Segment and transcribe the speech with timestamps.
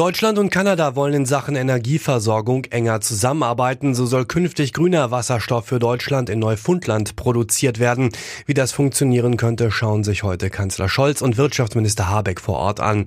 [0.00, 3.94] Deutschland und Kanada wollen in Sachen Energieversorgung enger zusammenarbeiten.
[3.94, 8.08] So soll künftig grüner Wasserstoff für Deutschland in Neufundland produziert werden.
[8.46, 13.04] Wie das funktionieren könnte, schauen sich heute Kanzler Scholz und Wirtschaftsminister Habeck vor Ort an.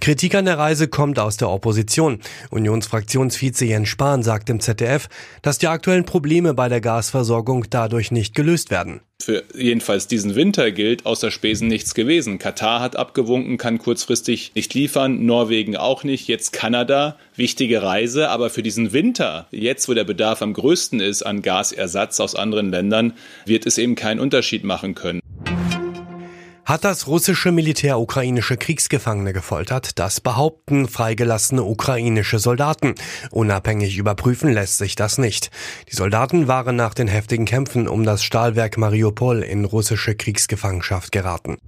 [0.00, 2.20] Kritik an der Reise kommt aus der Opposition.
[2.50, 5.08] Unionsfraktionsvize Jens Spahn sagt im ZDF,
[5.42, 10.70] dass die aktuellen Probleme bei der Gasversorgung dadurch nicht gelöst werden für jedenfalls diesen Winter
[10.70, 12.38] gilt außer Spesen nichts gewesen.
[12.38, 18.50] Katar hat abgewunken, kann kurzfristig nicht liefern, Norwegen auch nicht, jetzt Kanada, wichtige Reise, aber
[18.50, 23.14] für diesen Winter, jetzt wo der Bedarf am größten ist an Gasersatz aus anderen Ländern,
[23.46, 25.20] wird es eben keinen Unterschied machen können.
[26.66, 30.00] Hat das russische Militär ukrainische Kriegsgefangene gefoltert?
[30.00, 32.96] Das behaupten freigelassene ukrainische Soldaten.
[33.30, 35.52] Unabhängig überprüfen lässt sich das nicht.
[35.88, 41.58] Die Soldaten waren nach den heftigen Kämpfen um das Stahlwerk Mariupol in russische Kriegsgefangenschaft geraten.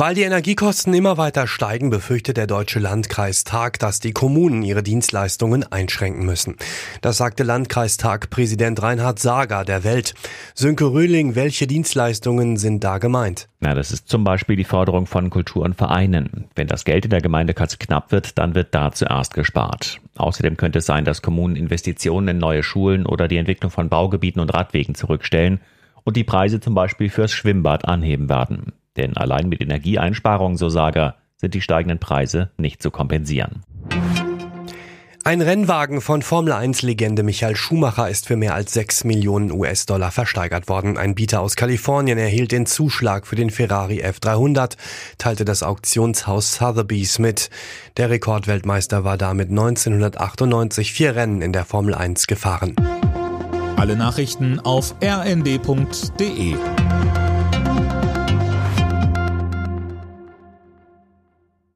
[0.00, 5.64] Weil die Energiekosten immer weiter steigen, befürchtet der Deutsche Landkreistag, dass die Kommunen ihre Dienstleistungen
[5.64, 6.54] einschränken müssen.
[7.00, 10.14] Das sagte Landkreistag-Präsident Reinhard Sager der Welt.
[10.54, 13.48] Sönke Röhling, welche Dienstleistungen sind da gemeint?
[13.58, 16.44] Na, das ist zum Beispiel die Forderung von Kultur und Vereinen.
[16.54, 19.98] Wenn das Geld in der Gemeindekasse knapp wird, dann wird da zuerst gespart.
[20.16, 24.38] Außerdem könnte es sein, dass Kommunen Investitionen in neue Schulen oder die Entwicklung von Baugebieten
[24.38, 25.58] und Radwegen zurückstellen
[26.04, 28.74] und die Preise zum Beispiel fürs Schwimmbad anheben werden.
[28.98, 33.62] Denn allein mit Energieeinsparungen, so Sager, sind die steigenden Preise nicht zu kompensieren.
[35.24, 40.96] Ein Rennwagen von Formel-1-Legende Michael Schumacher ist für mehr als 6 Millionen US-Dollar versteigert worden.
[40.96, 44.76] Ein Bieter aus Kalifornien erhielt den Zuschlag für den Ferrari F300,
[45.18, 47.50] teilte das Auktionshaus Sotheby's mit.
[47.98, 52.74] Der Rekordweltmeister war damit 1998 vier Rennen in der Formel 1 gefahren.
[53.76, 56.56] Alle Nachrichten auf rnd.de